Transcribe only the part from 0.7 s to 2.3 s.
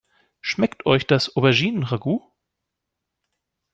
euch das Auberginen-Ragout?